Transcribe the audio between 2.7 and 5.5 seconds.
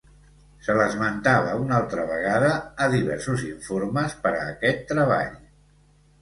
a diversos informes per a aquest treball.